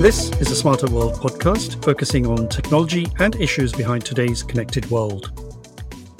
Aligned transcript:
This 0.00 0.30
is 0.40 0.50
a 0.50 0.56
Smarter 0.56 0.86
World 0.90 1.14
podcast 1.14 1.82
focusing 1.84 2.26
on 2.26 2.48
technology 2.48 3.06
and 3.18 3.34
issues 3.36 3.72
behind 3.72 4.04
today's 4.04 4.42
connected 4.42 4.90
world. 4.90 5.32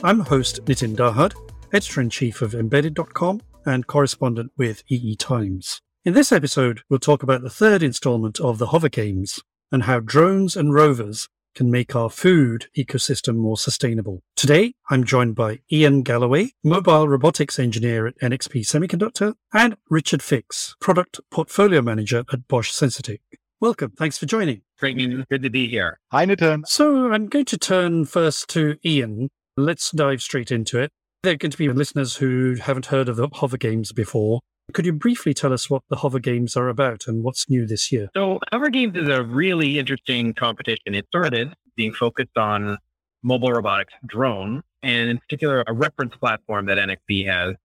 I'm 0.03 0.21
host 0.21 0.65
Nitin 0.65 0.97
Dahad, 0.97 1.35
editor 1.73 2.01
in 2.01 2.09
chief 2.11 2.41
of 2.41 2.55
embedded.com 2.55 3.43
and 3.67 3.87
correspondent 3.87 4.53
with 4.57 4.83
EE 4.89 5.17
Times. 5.17 5.81
In 6.05 6.15
this 6.15 6.33
episode, 6.33 6.83
we'll 6.89 6.99
talk 6.99 7.23
about 7.23 7.43
the 7.43 7.51
third 7.51 7.83
installment 7.83 8.41
of 8.41 8.59
the 8.59 8.67
Hover 8.67 8.89
Games 8.89 9.41
and 9.71 9.83
how 9.85 10.01
drones 10.01 10.57
and 10.57 10.73
rovers 10.73 11.29
can 11.55 11.71
make 11.71 11.95
our 11.95 12.11
food 12.11 12.67
ecosystem 12.77 13.37
more 13.37 13.57
sustainable. 13.57 14.23
Today, 14.37 14.75
I'm 14.91 15.05
joined 15.05 15.35
by 15.35 15.61
Iain 15.73 16.03
Galloway, 16.03 16.51
mobile 16.63 17.09
robotics 17.09 17.59
engineer 17.59 18.07
at 18.07 18.19
NXP 18.19 18.63
Semiconductor, 18.63 19.35
and 19.53 19.77
Richard 19.89 20.23
Fix, 20.23 20.75
product 20.81 21.21
portfolio 21.31 21.81
manager 21.81 22.25
at 22.33 22.49
Bosch 22.49 22.71
Sensortec. 22.71 23.21
Welcome. 23.61 23.93
Thanks 23.93 24.19
for 24.19 24.27
joining. 24.27 24.63
Great. 24.79 24.97
Good 25.31 25.43
to 25.43 25.51
be 25.51 25.69
here. 25.69 25.99
Hi, 26.11 26.27
Nitin. 26.27 26.67
So 26.67 27.13
I'm 27.13 27.29
going 27.29 27.47
to 27.47 27.57
turn 27.57 28.05
first 28.05 28.49
to 28.51 28.77
Iain. 28.85 29.31
Let's 29.57 29.91
dive 29.91 30.21
straight 30.21 30.51
into 30.51 30.79
it. 30.81 30.91
There 31.23 31.33
are 31.33 31.37
going 31.37 31.53
to 31.53 31.57
be 31.57 31.69
listeners 31.71 32.17
who 32.17 32.57
haven't 32.57 32.87
heard 32.87 33.09
of 33.09 33.17
the 33.17 33.29
Hover 33.33 33.57
Games 33.57 33.93
before. 33.93 34.41
Could 34.73 34.87
you 34.87 34.93
briefly 34.93 35.35
tell 35.35 35.53
us 35.53 35.69
what 35.69 35.83
the 35.91 35.97
Hover 35.97 36.19
Games 36.19 36.57
are 36.57 36.69
about 36.69 37.07
and 37.07 37.23
what's 37.23 37.51
new 37.51 37.67
this 37.67 37.93
year? 37.93 38.09
So, 38.17 38.41
Hover 38.51 38.71
Games 38.71 38.97
is 38.97 39.09
a 39.09 39.23
really 39.23 39.79
interesting 39.79 40.33
competition. 40.33 40.95
It 40.95 41.07
started 41.09 41.53
being 41.77 41.93
focused 41.93 42.37
on 42.37 42.79
mobile 43.23 43.53
robotics 43.53 43.93
drone, 44.07 44.63
and 44.83 45.11
in 45.11 45.19
particular, 45.19 45.65
a 45.67 45.73
reference 45.73 46.17
platform 46.17 46.67
that 46.67 46.79
NXP 46.79 47.27
has 47.27 47.57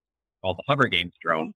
called 0.41 0.57
the 0.57 0.63
Hover 0.67 0.87
Games 0.87 1.13
drone, 1.21 1.53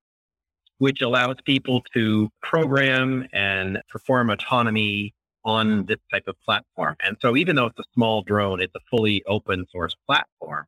which 0.77 1.01
allows 1.01 1.35
people 1.45 1.83
to 1.93 2.29
program 2.41 3.27
and 3.33 3.81
perform 3.89 4.29
autonomy 4.29 5.13
on 5.43 5.85
this 5.85 5.99
type 6.09 6.23
of 6.27 6.39
platform. 6.45 6.95
And 7.03 7.17
so, 7.21 7.35
even 7.35 7.57
though 7.57 7.65
it's 7.65 7.79
a 7.79 7.85
small 7.93 8.23
drone, 8.23 8.61
it's 8.61 8.75
a 8.75 8.81
fully 8.89 9.23
open 9.27 9.65
source 9.71 9.95
platform 10.07 10.65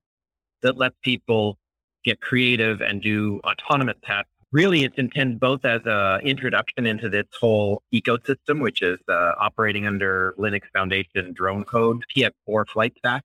that 0.63 0.77
lets 0.77 0.95
people 1.01 1.57
get 2.03 2.19
creative 2.21 2.81
and 2.81 3.01
do 3.01 3.39
autonomous 3.45 3.95
tasks 4.03 4.29
really 4.51 4.83
it's 4.83 4.97
intended 4.97 5.39
both 5.39 5.65
as 5.65 5.81
an 5.85 6.21
introduction 6.21 6.85
into 6.85 7.09
this 7.09 7.25
whole 7.39 7.81
ecosystem, 7.93 8.61
which 8.61 8.81
is 8.81 8.99
uh, 9.07 9.33
operating 9.39 9.85
under 9.85 10.33
Linux 10.37 10.61
Foundation 10.73 11.33
drone 11.33 11.63
code, 11.63 12.03
PX4 12.15 12.67
flight 12.69 12.93
stack, 12.97 13.23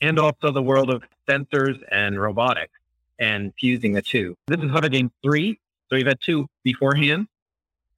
and 0.00 0.18
also 0.18 0.50
the 0.50 0.62
world 0.62 0.90
of 0.90 1.02
sensors 1.28 1.78
and 1.90 2.20
robotics 2.20 2.78
and 3.18 3.52
fusing 3.58 3.92
the 3.92 4.02
two. 4.02 4.36
This 4.46 4.60
is 4.60 4.70
Hover 4.70 4.88
Game 4.88 5.10
3. 5.22 5.58
So 5.88 5.96
we've 5.96 6.06
had 6.06 6.20
two 6.20 6.46
beforehand. 6.62 7.26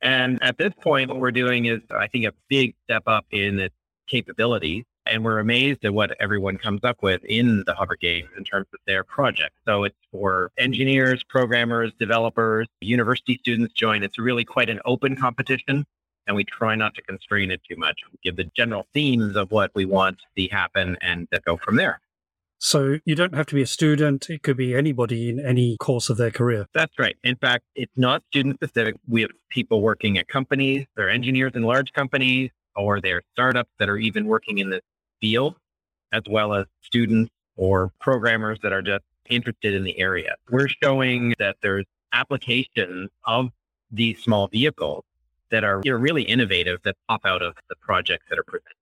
And 0.00 0.42
at 0.42 0.56
this 0.56 0.72
point, 0.80 1.10
what 1.10 1.20
we're 1.20 1.30
doing 1.30 1.66
is, 1.66 1.80
I 1.90 2.06
think, 2.06 2.24
a 2.24 2.32
big 2.48 2.74
step 2.84 3.02
up 3.06 3.26
in 3.30 3.60
its 3.60 3.74
capabilities 4.06 4.84
and 5.10 5.24
we're 5.24 5.40
amazed 5.40 5.84
at 5.84 5.92
what 5.92 6.16
everyone 6.20 6.56
comes 6.56 6.84
up 6.84 7.02
with 7.02 7.22
in 7.24 7.64
the 7.66 7.74
Hover 7.74 7.96
Games 7.96 8.28
in 8.38 8.44
terms 8.44 8.68
of 8.72 8.78
their 8.86 9.02
project. 9.02 9.56
So 9.66 9.84
it's 9.84 9.96
for 10.12 10.52
engineers, 10.56 11.22
programmers, 11.24 11.92
developers, 11.98 12.68
university 12.80 13.36
students 13.40 13.74
join. 13.74 14.04
It's 14.04 14.18
really 14.18 14.44
quite 14.44 14.70
an 14.70 14.80
open 14.84 15.16
competition, 15.16 15.84
and 16.26 16.36
we 16.36 16.44
try 16.44 16.76
not 16.76 16.94
to 16.94 17.02
constrain 17.02 17.50
it 17.50 17.60
too 17.68 17.76
much. 17.76 18.00
We 18.12 18.18
give 18.22 18.36
the 18.36 18.50
general 18.56 18.86
themes 18.94 19.36
of 19.36 19.50
what 19.50 19.72
we 19.74 19.84
want 19.84 20.18
to 20.18 20.24
see 20.36 20.48
happen 20.48 20.96
and 21.00 21.26
go 21.44 21.56
from 21.56 21.76
there. 21.76 22.00
So 22.58 22.98
you 23.04 23.14
don't 23.14 23.34
have 23.34 23.46
to 23.46 23.54
be 23.54 23.62
a 23.62 23.66
student. 23.66 24.28
It 24.28 24.42
could 24.42 24.58
be 24.58 24.74
anybody 24.74 25.30
in 25.30 25.40
any 25.40 25.76
course 25.78 26.10
of 26.10 26.18
their 26.18 26.30
career. 26.30 26.66
That's 26.74 26.98
right. 26.98 27.16
In 27.24 27.36
fact, 27.36 27.64
it's 27.74 27.96
not 27.96 28.22
student 28.28 28.56
specific. 28.56 28.96
We 29.08 29.22
have 29.22 29.30
people 29.48 29.80
working 29.80 30.18
at 30.18 30.28
companies, 30.28 30.86
they're 30.94 31.10
engineers 31.10 31.52
in 31.54 31.62
large 31.62 31.92
companies, 31.94 32.50
or 32.76 33.00
they're 33.00 33.22
startups 33.32 33.70
that 33.78 33.88
are 33.88 33.96
even 33.96 34.26
working 34.26 34.58
in 34.58 34.70
this 34.70 34.82
field, 35.20 35.56
as 36.12 36.22
well 36.28 36.54
as 36.54 36.66
students 36.82 37.30
or 37.56 37.92
programmers 38.00 38.58
that 38.62 38.72
are 38.72 38.82
just 38.82 39.04
interested 39.28 39.74
in 39.74 39.84
the 39.84 39.98
area. 39.98 40.34
We're 40.50 40.68
showing 40.82 41.34
that 41.38 41.56
there's 41.62 41.84
applications 42.12 43.10
of 43.24 43.50
these 43.90 44.18
small 44.22 44.48
vehicles 44.48 45.04
that 45.50 45.64
are 45.64 45.80
you 45.84 45.92
know, 45.92 45.98
really 45.98 46.22
innovative 46.22 46.80
that 46.84 46.96
pop 47.08 47.22
out 47.24 47.42
of 47.42 47.54
the 47.68 47.76
projects 47.76 48.26
that 48.30 48.38
are 48.38 48.44
presented. 48.44 48.74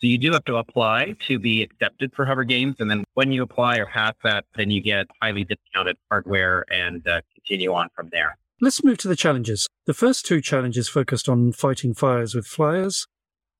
So 0.00 0.06
you 0.06 0.16
do 0.16 0.32
have 0.32 0.44
to 0.46 0.56
apply 0.56 1.16
to 1.26 1.38
be 1.38 1.62
accepted 1.62 2.14
for 2.14 2.24
Hover 2.24 2.44
Games. 2.44 2.76
And 2.78 2.90
then 2.90 3.04
when 3.14 3.32
you 3.32 3.42
apply 3.42 3.76
or 3.76 3.86
pass 3.86 4.14
that, 4.24 4.46
then 4.56 4.70
you 4.70 4.80
get 4.80 5.06
highly 5.20 5.44
discounted 5.44 5.98
hardware 6.10 6.64
and 6.72 7.06
uh, 7.06 7.20
continue 7.34 7.74
on 7.74 7.88
from 7.94 8.08
there. 8.10 8.38
Let's 8.62 8.82
move 8.82 8.98
to 8.98 9.08
the 9.08 9.16
challenges. 9.16 9.66
The 9.86 9.94
first 9.94 10.24
two 10.24 10.40
challenges 10.40 10.88
focused 10.88 11.28
on 11.28 11.52
fighting 11.52 11.92
fires 11.92 12.34
with 12.34 12.46
flyers 12.46 13.06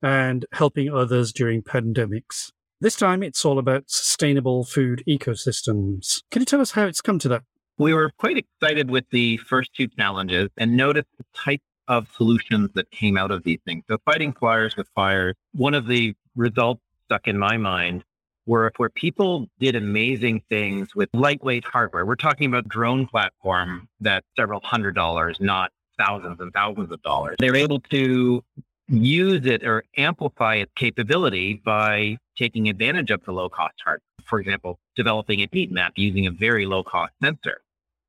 and 0.03 0.47
helping 0.53 0.93
others 0.93 1.33
during 1.33 1.63
pandemics. 1.63 2.53
This 2.81 2.97
time 2.97 3.23
it's 3.23 3.45
all 3.45 3.59
about 3.59 3.85
sustainable 3.89 4.65
food 4.65 5.03
ecosystems. 5.07 6.23
Can 6.31 6.41
you 6.41 6.47
tell 6.47 6.61
us 6.61 6.71
how 6.71 6.87
it's 6.87 7.03
come 7.03 7.19
to 7.19 7.29
that? 7.29 7.43
We 7.77 7.95
were 7.95 8.11
quite 8.19 8.37
excited 8.37 8.91
with 8.91 9.05
the 9.11 9.39
first 9.39 9.75
two 9.75 9.89
challenges 9.89 10.49
and 10.57 10.77
noticed 10.77 11.09
the 11.19 11.25
type 11.35 11.63
of 11.89 12.09
solutions 12.17 12.71
that 12.75 12.91
came 12.91 13.19
out 13.19 13.31
of 13.31 13.43
these 13.43 13.59
things. 13.65 13.85
So 13.89 13.99
fighting 14.05 14.33
fires 14.33 14.77
with 14.77 14.89
fires, 14.95 15.35
one 15.53 15.75
of 15.75 15.87
the 15.87 16.15
results 16.37 16.83
stuck 17.05 17.27
in 17.27 17.37
my 17.39 17.57
mind 17.57 18.05
were 18.47 18.73
where 18.77 18.89
people 18.89 19.49
did 19.59 19.77
amazing 19.77 20.43
things 20.49 20.95
with 20.95 21.09
lightweight 21.13 21.65
hardware. 21.65 22.07
We're 22.07 22.17
talking 22.17 22.49
about 22.49 22.69
drone 22.69 23.07
platform 23.07 23.89
that's 24.01 24.27
several 24.37 24.61
hundred 24.63 24.95
dollars, 24.95 25.39
not 25.41 25.73
thousands 25.99 26.41
and 26.41 26.53
thousands 26.53 26.91
of 26.91 27.03
dollars. 27.03 27.37
They're 27.39 27.57
able 27.57 27.81
to 27.81 28.43
use 28.91 29.47
it 29.47 29.65
or 29.65 29.85
amplify 29.97 30.57
its 30.57 30.73
capability 30.75 31.63
by 31.65 32.19
taking 32.37 32.69
advantage 32.69 33.11
of 33.11 33.25
the 33.25 33.33
low 33.33 33.49
cost 33.49 33.75
hardware. 33.85 34.01
For 34.25 34.41
example, 34.41 34.79
developing 34.97 35.41
a 35.43 35.49
heat 35.53 35.71
map 35.71 35.93
using 35.97 36.27
a 36.27 36.31
very 36.31 36.67
low 36.67 36.83
cost 36.83 37.13
sensor. 37.23 37.61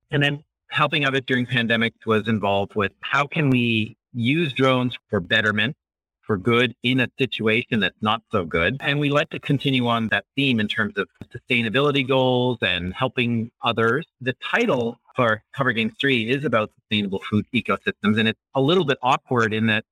And 0.10 0.24
then 0.24 0.44
helping 0.70 1.06
others 1.06 1.22
during 1.28 1.46
pandemics 1.46 2.06
was 2.06 2.28
involved 2.28 2.76
with 2.76 2.92
how 3.02 3.28
can 3.28 3.50
we 3.50 3.98
use 4.14 4.54
drones 4.54 4.98
for 5.10 5.20
betterment, 5.20 5.76
for 6.22 6.38
good 6.38 6.76
in 6.84 7.00
a 7.00 7.08
situation 7.18 7.80
that's 7.80 8.02
not 8.02 8.22
so 8.32 8.46
good. 8.46 8.78
And 8.80 9.00
we 9.00 9.10
like 9.10 9.30
to 9.32 9.40
continue 9.40 9.88
on 9.88 10.08
that 10.10 10.26
theme 10.36 10.60
in 10.60 10.68
terms 10.68 10.98
of 10.98 11.08
sustainability 11.34 12.08
goals 12.08 12.58
and 12.62 12.94
helping 12.94 13.52
others. 13.64 14.06
The 14.22 14.34
title 14.34 15.00
for 15.16 15.44
Hover 15.54 15.74
Games 15.74 15.94
3 16.00 16.30
is 16.30 16.46
about 16.46 16.72
sustainable 16.80 17.20
food 17.30 17.46
ecosystems. 17.54 18.20
And 18.20 18.28
it's 18.28 18.40
a 18.56 18.62
little 18.62 18.86
bit 18.86 18.98
awkward 19.02 19.54
in 19.54 19.68
that 19.68 19.86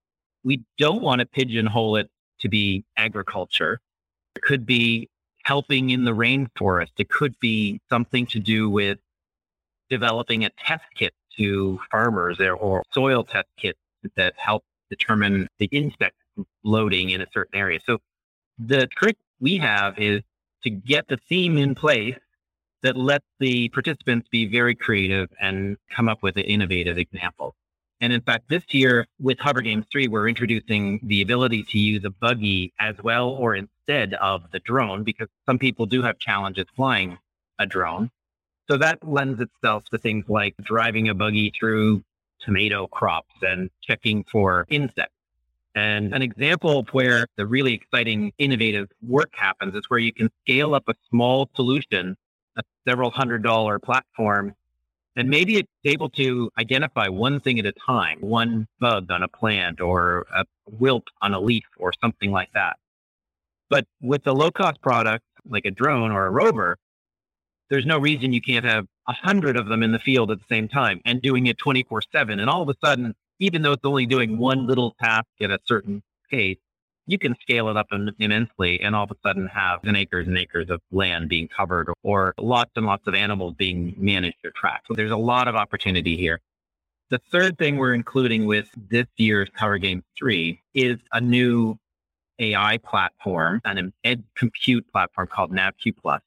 we 0.44 0.64
don't 0.78 1.02
want 1.02 1.20
to 1.20 1.26
pigeonhole 1.26 1.98
it 1.98 2.10
to 2.42 2.50
be 2.50 2.86
agriculture. 2.98 3.80
It 4.36 4.42
could 4.42 4.66
be 4.66 5.10
helping 5.44 5.90
in 5.90 6.06
the 6.06 6.12
rainforest. 6.12 6.92
It 6.98 7.10
could 7.10 7.38
be 7.40 7.82
something 7.90 8.26
to 8.28 8.40
do 8.40 8.70
with 8.70 9.00
developing 9.90 10.46
a 10.46 10.50
test 10.52 10.84
kit 10.96 11.14
to 11.38 11.80
farmers 11.92 12.40
or 12.40 12.84
soil 12.94 13.24
test 13.24 13.48
kits 13.58 13.80
that 14.16 14.34
help 14.38 14.64
determine 14.90 15.48
the 15.58 15.66
insect 15.72 16.16
loading 16.64 17.10
in 17.10 17.22
a 17.22 17.28
certain 17.34 17.60
area. 17.60 17.80
So 17.86 18.00
the 18.58 18.88
trick 18.88 19.18
we 19.40 19.58
have 19.58 19.98
is 19.98 20.22
to 20.64 20.70
get 20.70 21.08
the 21.08 21.18
theme 21.30 21.58
in 21.58 21.76
place 21.76 22.18
that 22.82 22.96
lets 22.96 23.26
the 23.40 23.70
participants 23.70 24.28
be 24.30 24.46
very 24.48 24.76
creative 24.76 25.30
and 25.42 25.78
come 25.94 26.08
up 26.08 26.24
with 26.24 26.38
an 26.38 26.44
innovative 26.44 26.98
examples. 26.98 27.54
And 28.02 28.14
in 28.14 28.22
fact, 28.22 28.48
this 28.50 28.64
year 28.70 29.06
with 29.20 29.40
Hover 29.40 29.62
Games 29.62 29.86
3, 29.92 30.08
we're 30.08 30.30
introducing 30.30 31.00
the 31.04 31.22
ability 31.22 31.64
to 31.64 31.80
use 31.80 32.06
a 32.06 32.10
buggy 32.10 32.74
as 32.80 32.96
well 33.04 33.30
or 33.30 33.56
instead 33.56 34.14
of 34.16 34.44
the 34.52 34.60
drone 34.60 35.04
because 35.04 35.28
some 35.46 35.60
people 35.60 35.86
do 35.86 36.02
have 36.02 36.18
challenges 36.18 36.66
flying 36.76 37.18
a 37.60 37.66
drone. 37.66 38.10
So 38.70 38.78
that 38.78 39.06
lends 39.06 39.42
itself 39.42 39.84
to 39.92 39.98
things 39.98 40.26
like 40.30 40.56
driving 40.62 41.10
a 41.10 41.14
buggy 41.14 41.52
through 41.58 42.04
tomato 42.40 42.88
crops 42.88 43.34
and 43.42 43.70
checking 43.82 44.24
for 44.24 44.66
insects. 44.70 45.14
And 45.76 46.14
an 46.14 46.22
example 46.22 46.86
where 46.92 47.28
the 47.36 47.46
really 47.46 47.74
exciting, 47.74 48.32
innovative 48.38 48.90
work 49.06 49.32
happens 49.34 49.76
is 49.76 49.84
where 49.90 50.00
you 50.00 50.14
can 50.14 50.30
scale 50.42 50.74
up 50.74 50.84
a 50.88 50.94
small 51.10 51.50
solution, 51.56 52.16
a 52.58 52.64
several 52.88 53.12
hundred 53.12 53.44
dollar 53.44 53.78
platform 53.78 54.56
and 55.20 55.30
maybe 55.30 55.58
it's 55.58 55.70
able 55.84 56.10
to 56.12 56.50
identify 56.58 57.10
one 57.10 57.42
thing 57.42 57.60
at 57.60 57.66
a 57.66 57.74
time, 57.74 58.20
one 58.22 58.68
bug 58.80 59.12
on 59.12 59.22
a 59.22 59.28
plant 59.28 59.82
or 59.82 60.26
a 60.34 60.46
wilt 60.66 61.04
on 61.22 61.34
a 61.34 61.40
leaf 61.40 61.66
or 61.78 61.92
something 62.02 62.32
like 62.32 62.50
that. 62.54 62.78
But 63.70 63.86
with 64.02 64.26
a 64.28 64.32
low 64.32 64.50
cost 64.50 64.82
product 64.82 65.26
like 65.46 65.66
a 65.66 65.72
drone 65.72 66.12
or 66.12 66.26
a 66.26 66.32
rover, 66.32 66.78
there's 67.70 67.86
no 67.86 68.00
reason 68.00 68.32
you 68.32 68.42
can't 68.42 68.64
have 68.64 68.86
a 69.10 69.14
hundred 69.14 69.58
of 69.58 69.68
them 69.68 69.84
in 69.84 69.92
the 69.92 70.00
field 70.00 70.32
at 70.32 70.40
the 70.40 70.46
same 70.50 70.70
time 70.70 71.02
and 71.04 71.22
doing 71.22 71.48
it 71.48 71.58
24 71.58 72.02
seven. 72.14 72.40
And 72.40 72.50
all 72.50 72.62
of 72.62 72.70
a 72.70 72.76
sudden, 72.84 73.14
even 73.40 73.62
though 73.62 73.74
it's 73.74 73.86
only 73.86 74.06
doing 74.06 74.38
one 74.38 74.68
little 74.68 74.96
task 75.02 75.28
at 75.42 75.52
a 75.52 75.60
certain 75.66 76.02
pace, 76.32 76.58
you 77.10 77.18
can 77.18 77.36
scale 77.42 77.70
it 77.70 77.76
up 77.78 77.88
immensely 78.20 78.80
and 78.82 78.96
all 78.96 79.06
of 79.06 79.12
a 79.12 79.16
sudden 79.26 79.48
have 79.48 79.84
an 79.84 79.96
acres 79.96 80.28
and 80.28 80.38
acres 80.38 80.70
of 80.70 80.80
land 80.92 81.28
being 81.28 81.48
covered 81.48 81.92
or 82.04 82.36
lots 82.38 82.70
and 82.76 82.86
lots 82.86 83.08
of 83.08 83.16
animals 83.16 83.56
being 83.58 83.96
managed 83.98 84.38
or 84.46 84.52
tracked. 84.52 84.88
So 84.88 84.94
there's 84.94 85.12
a 85.12 85.18
lot 85.18 85.48
of 85.48 85.56
opportunity 85.56 86.16
here. 86.16 86.40
The 87.10 87.20
third 87.32 87.58
thing 87.58 87.78
we're 87.78 87.96
including 87.96 88.46
with 88.46 88.70
this 88.90 89.08
year's 89.18 89.50
Hover 89.56 89.80
Game 89.80 90.04
3 90.20 90.62
is 90.76 91.00
a 91.12 91.20
new 91.20 91.80
AI 92.38 92.78
platform 92.78 93.60
and 93.66 93.80
an 93.80 93.92
edge 94.04 94.22
compute 94.36 94.86
platform 94.92 95.26
called 95.26 95.52
NavQ 95.52 95.96
Plus. 96.00 96.22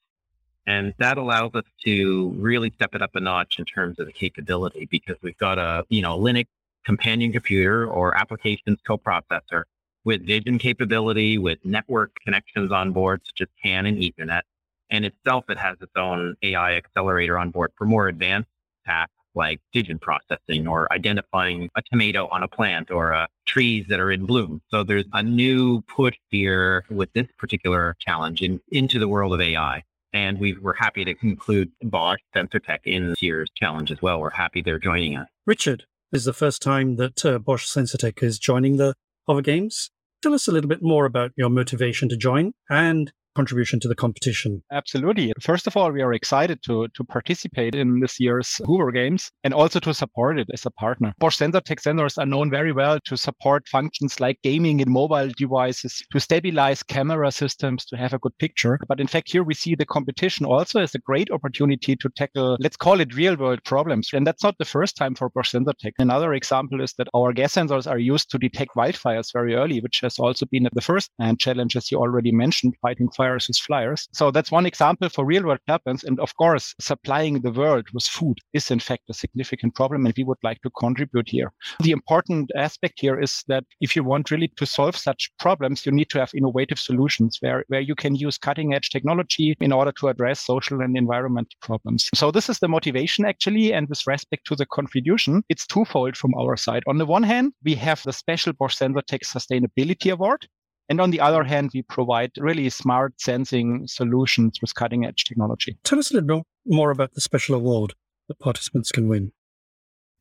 And 0.67 0.95
that 0.99 1.17
allows 1.17 1.55
us 1.55 1.65
to 1.85 2.31
really 2.31 2.73
step 2.75 2.97
it 2.97 3.03
up 3.03 3.15
a 3.15 3.21
notch 3.21 3.61
in 3.61 3.65
terms 3.65 4.01
of 4.01 4.07
the 4.07 4.13
capability 4.13 4.89
because 4.91 5.17
we've 5.23 5.39
got 5.39 5.59
a, 5.59 5.85
you 5.89 6.03
know, 6.03 6.19
Linux 6.19 6.47
companion 6.85 7.31
computer 7.31 7.87
or 7.87 8.17
applications 8.17 8.79
coprocessor 8.85 9.63
with 10.05 10.27
vision 10.27 10.59
capability, 10.59 11.39
with 11.39 11.59
network 11.65 12.17
connections 12.25 12.73
on 12.73 12.93
board, 12.93 13.21
such 13.25 13.43
as 13.43 13.49
CAN 13.63 13.87
and 13.87 13.99
Ethernet. 13.99 14.43
And 14.91 15.05
itself, 15.05 15.45
it 15.49 15.59
has 15.59 15.77
its 15.81 15.93
own 15.97 16.37
AI 16.43 16.75
accelerator 16.75 17.39
on 17.39 17.51
board 17.51 17.73
for 17.77 17.87
more 17.87 18.09
advanced 18.09 18.51
tasks 18.85 19.15
like 19.35 19.61
vision 19.73 19.99
processing 19.99 20.67
or 20.67 20.93
identifying 20.93 21.71
a 21.77 21.83
tomato 21.91 22.29
on 22.29 22.43
a 22.43 22.49
plant 22.49 22.91
or 22.91 23.15
uh, 23.15 23.27
trees 23.47 23.87
that 23.89 24.01
are 24.01 24.11
in 24.11 24.27
bloom. 24.27 24.61
So 24.71 24.85
there's 24.85 25.07
a 25.13 25.23
new 25.23 25.83
push 25.83 26.17
here 26.31 26.85
with 26.91 27.13
this 27.15 27.27
particular 27.39 27.97
challenge 27.99 28.43
in, 28.43 28.61
into 28.71 28.99
the 28.99 29.09
world 29.09 29.33
of 29.33 29.41
AI. 29.41 29.83
And 30.13 30.39
we 30.39 30.53
were 30.59 30.75
happy 30.75 31.07
to 31.07 31.15
include 31.23 31.71
Bosch 31.83 32.21
Sensortec 32.37 32.81
in 32.85 33.09
this 33.09 33.23
year's 33.23 33.51
challenge 33.57 33.91
as 33.91 34.03
well. 34.03 34.21
We're 34.21 34.31
happy 34.31 34.61
they're 34.61 34.79
joining 34.79 35.17
us. 35.17 35.29
Richard, 35.47 35.85
this 36.11 36.21
is 36.21 36.27
the 36.27 36.35
first 36.35 36.61
time 36.61 36.97
that 36.97 37.25
uh, 37.25 37.39
Bosch 37.39 37.67
Sensortec 37.67 38.23
is 38.23 38.39
joining 38.39 38.77
the 38.77 38.95
Hover 39.27 39.41
Games. 39.41 39.91
Tell 40.23 40.35
us 40.35 40.47
a 40.47 40.53
little 40.53 40.69
bit 40.69 40.83
more 40.83 41.05
about 41.05 41.33
your 41.37 41.51
motivation 41.51 42.09
to 42.09 42.17
join 42.17 42.53
and 42.71 43.13
contribution 43.35 43.81
to 43.81 43.89
the 43.89 43.95
competition? 43.95 44.63
Absolutely. 44.73 45.33
First 45.41 45.67
of 45.67 45.77
all, 45.77 45.91
we 45.91 46.03
are 46.03 46.13
excited 46.13 46.63
to, 46.65 46.89
to 46.95 47.05
participate 47.05 47.75
in 47.75 48.01
this 48.01 48.19
year's 48.21 48.61
Hover 48.67 48.93
Games 48.93 49.31
and 49.45 49.55
also 49.55 49.81
to 49.81 49.95
support 49.95 50.39
it 50.39 50.49
as 50.53 50.67
a 50.67 50.71
partner. 50.71 51.13
Bosch 51.19 51.39
Sensortec 51.39 51.81
sensors 51.81 52.19
are 52.19 52.27
known 52.27 52.51
very 52.51 52.73
well 52.73 52.99
to 53.05 53.17
support 53.17 53.69
functions 53.69 54.21
like 54.21 54.39
gaming 54.43 54.81
in 54.81 54.91
mobile 54.91 55.31
devices, 55.37 56.03
to 56.13 56.21
stabilize 56.21 56.83
camera 56.83 57.31
systems, 57.33 57.85
to 57.87 57.97
have 57.97 58.13
a 58.13 58.19
good 58.19 58.37
picture. 58.39 58.79
But 58.89 59.01
in 59.01 59.07
fact, 59.07 59.31
here 59.31 59.45
we 59.45 59.55
see 59.55 59.75
the 59.75 59.87
competition 59.87 60.47
also 60.47 60.81
as 60.81 60.95
a 60.95 60.99
great 60.99 61.31
opportunity 61.31 61.97
to 61.97 62.09
tackle, 62.17 62.57
let's 62.61 62.77
call 62.77 63.01
it 63.01 63.15
real 63.15 63.37
world 63.37 63.65
problems. 63.65 64.11
And 64.13 64.27
that's 64.27 64.43
not 64.43 64.57
the 64.59 64.65
first 64.65 64.97
time 64.97 65.15
for 65.15 65.31
Bosch 65.31 65.55
Sensortec. 65.55 65.93
Another 65.99 66.35
example 66.35 66.81
is 66.81 66.95
that 66.95 67.09
our 67.15 67.33
gas 67.33 67.55
sensors 67.55 67.91
are 67.91 67.99
used 67.99 68.31
to 68.31 68.39
detect 68.39 68.75
wildfires 68.77 69.33
very 69.33 69.55
early, 69.55 69.81
which 69.81 70.01
has 70.01 70.19
also 70.19 70.47
been 70.47 70.69
the 70.73 70.81
first 70.81 71.11
and 71.19 71.39
challenge, 71.39 71.77
as 71.77 71.91
you 71.91 71.99
already 71.99 72.33
mentioned, 72.33 72.75
fighting 72.83 73.09
versus 73.23 73.59
flyers. 73.59 74.09
So 74.13 74.31
that's 74.31 74.51
one 74.51 74.67
example 74.67 75.09
for 75.09 75.25
real 75.25 75.45
world 75.45 75.61
problems. 75.67 76.05
And 76.05 76.19
of 76.21 76.35
course, 76.37 76.75
supplying 76.81 77.41
the 77.41 77.53
world 77.53 77.87
with 77.95 78.05
food 78.05 78.39
is 78.53 78.71
in 78.71 78.81
fact 78.81 79.05
a 79.11 79.15
significant 79.15 79.75
problem. 79.75 80.07
And 80.07 80.15
we 80.17 80.25
would 80.25 80.39
like 80.43 80.61
to 80.63 80.71
contribute 80.71 81.29
here. 81.29 81.53
The 81.81 81.93
important 81.93 82.51
aspect 82.57 83.01
here 83.01 83.21
is 83.21 83.45
that 83.49 83.65
if 83.81 83.97
you 83.97 84.05
want 84.05 84.31
really 84.31 84.49
to 84.57 84.67
solve 84.67 84.97
such 84.97 85.31
problems, 85.39 85.87
you 85.87 85.93
need 85.93 86.11
to 86.11 86.19
have 86.19 86.31
innovative 86.35 86.79
solutions 86.79 87.39
where, 87.41 87.65
where 87.69 87.81
you 87.81 87.95
can 87.95 88.15
use 88.15 88.39
cutting 88.39 88.75
edge 88.75 88.91
technology 88.91 89.57
in 89.61 89.73
order 89.73 89.93
to 89.93 90.09
address 90.09 90.41
social 90.41 90.81
and 90.81 90.97
environmental 90.97 91.57
problems. 91.61 92.11
So 92.15 92.31
this 92.31 92.49
is 92.49 92.59
the 92.59 92.69
motivation 92.69 93.25
actually. 93.25 93.73
And 93.73 93.89
with 93.89 94.07
respect 94.07 94.47
to 94.47 94.57
the 94.57 94.67
contribution, 94.67 95.43
it's 95.49 95.67
twofold 95.67 96.17
from 96.17 96.35
our 96.35 96.57
side. 96.57 96.83
On 96.87 96.99
the 96.99 97.07
one 97.07 97.23
hand, 97.23 97.53
we 97.65 97.75
have 97.77 98.03
the 98.03 98.13
special 98.13 98.53
Bosch 98.53 98.77
Sensortec 98.77 99.23
Sustainability 99.25 100.13
Award, 100.13 100.47
and 100.89 101.01
on 101.01 101.11
the 101.11 101.21
other 101.21 101.45
hand, 101.45 101.71
we 101.75 101.83
provide 101.83 102.33
really 102.39 102.69
smart 102.71 103.21
sensing 103.21 103.87
solutions 103.87 104.61
with 104.61 104.75
cutting 104.75 105.05
edge 105.05 105.25
technology. 105.25 105.79
Tell 105.85 105.99
us 105.99 106.11
a 106.11 106.15
little 106.15 106.45
more 106.67 106.91
about 106.91 107.13
the 107.15 107.21
special 107.21 107.55
award 107.55 107.95
that 108.29 108.39
participants 108.39 108.91
can 108.91 109.09
win. 109.09 109.33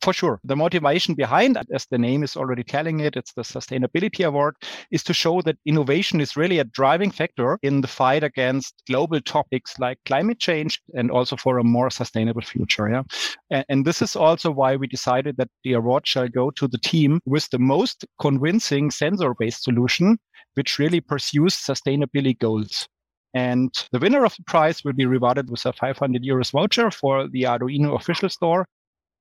For 0.02 0.14
sure. 0.14 0.40
The 0.44 0.56
motivation 0.56 1.14
behind, 1.14 1.60
as 1.72 1.86
the 1.86 1.98
name 2.00 2.24
is 2.24 2.36
already 2.36 2.64
telling 2.64 3.02
it, 3.02 3.16
it's 3.16 3.34
the 3.34 3.44
Sustainability 3.44 4.26
Award, 4.26 4.56
is 4.90 5.04
to 5.04 5.14
show 5.14 5.44
that 5.44 5.60
innovation 5.68 6.20
is 6.20 6.36
really 6.36 6.58
a 6.58 6.64
driving 6.64 7.12
factor 7.12 7.60
in 7.62 7.82
the 7.82 7.88
fight 7.88 8.24
against 8.24 8.82
global 8.88 9.22
topics 9.22 9.78
like 9.78 10.00
climate 10.08 10.40
change 10.40 10.82
and 10.96 11.12
also 11.12 11.36
for 11.36 11.60
a 11.60 11.64
more 11.64 11.92
sustainable 11.92 12.42
future. 12.42 12.90
Yeah. 12.90 13.04
And, 13.52 13.66
and 13.70 13.86
this 13.86 14.02
is 14.02 14.16
also 14.16 14.50
why 14.50 14.76
we 14.76 14.88
decided 14.88 15.38
that 15.38 15.50
the 15.64 15.74
award 15.74 16.08
shall 16.08 16.28
go 16.28 16.50
to 16.50 16.68
the 16.68 16.80
team 16.80 17.20
with 17.26 17.48
the 17.52 17.60
most 17.60 18.04
convincing 18.20 18.90
sensor 18.90 19.36
based 19.38 19.64
solution, 19.64 20.18
which 20.56 20.80
really 20.80 21.02
pursues 21.02 21.56
sustainability 21.56 22.38
goals. 22.38 22.88
And 23.34 23.74
the 23.92 24.00
winner 24.00 24.26
of 24.26 24.36
the 24.36 24.44
prize 24.44 24.84
will 24.84 24.94
be 24.94 25.06
rewarded 25.06 25.50
with 25.50 25.66
a 25.66 25.74
500 25.74 26.22
euros 26.24 26.52
voucher 26.52 26.92
for 26.92 27.28
the 27.28 27.44
Arduino 27.44 27.96
official 27.96 28.30
store 28.30 28.66